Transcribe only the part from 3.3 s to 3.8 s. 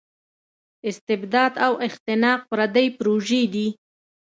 دي.